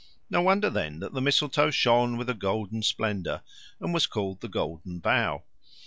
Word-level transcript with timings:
No 0.31 0.41
wonder, 0.41 0.71
then, 0.71 0.97
that 0.97 1.13
the 1.13 1.21
mistletoe 1.21 1.69
shone 1.69 2.17
with 2.17 2.27
a 2.27 2.33
golden 2.33 2.81
splendour, 2.81 3.43
and 3.79 3.93
was 3.93 4.07
called 4.07 4.41
the 4.41 4.47
Golden 4.49 4.97
Bough. 4.97 5.43